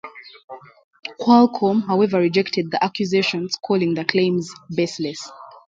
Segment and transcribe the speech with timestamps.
[1.19, 5.29] Qualcomm however rejected the accusations, calling the claims "baseless".